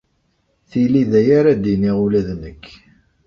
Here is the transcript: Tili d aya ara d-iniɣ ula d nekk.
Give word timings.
Tili 0.69 1.03
d 1.11 1.11
aya 1.19 1.33
ara 1.39 1.53
d-iniɣ 1.53 1.97
ula 2.05 2.21
d 2.27 2.29
nekk. 2.41 2.65